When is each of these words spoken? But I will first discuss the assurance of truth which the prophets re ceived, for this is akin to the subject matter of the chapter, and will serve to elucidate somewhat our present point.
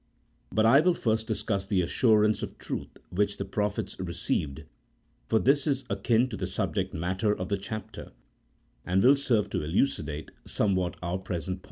But 0.51 0.65
I 0.65 0.79
will 0.79 0.95
first 0.95 1.27
discuss 1.27 1.67
the 1.67 1.83
assurance 1.83 2.41
of 2.41 2.57
truth 2.57 2.97
which 3.11 3.37
the 3.37 3.45
prophets 3.45 3.99
re 3.99 4.13
ceived, 4.13 4.65
for 5.27 5.37
this 5.37 5.67
is 5.67 5.85
akin 5.91 6.27
to 6.29 6.37
the 6.37 6.47
subject 6.47 6.91
matter 6.91 7.37
of 7.37 7.49
the 7.49 7.57
chapter, 7.59 8.11
and 8.83 9.03
will 9.03 9.13
serve 9.15 9.51
to 9.51 9.61
elucidate 9.63 10.31
somewhat 10.43 10.95
our 11.03 11.19
present 11.19 11.57
point. 11.57 11.59